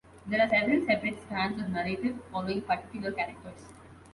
[0.25, 3.67] There are several separate strands of narrative following particular characters.